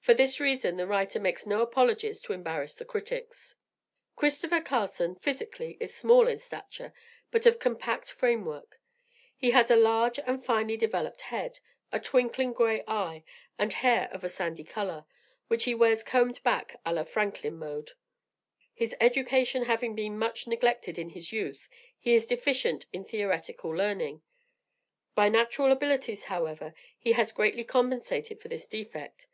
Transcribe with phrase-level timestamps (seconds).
[0.00, 3.54] For this reason, the writer makes no apologies to embarrass the critics.
[4.16, 6.92] Christopher Carson, physically, is small in stature,
[7.30, 8.80] but of compact frame work.
[9.36, 11.60] He has a large and finely developed head,
[11.92, 13.22] a twinkling grey eye,
[13.60, 15.04] and hair of a sandy color,
[15.46, 17.92] which he wears combed back à la Franklin mode.
[18.74, 24.22] His education having been much neglected in his youth, he is deficient in theoretical learning.
[25.14, 29.28] By natural abilities, however, he has greatly compensated for this defect.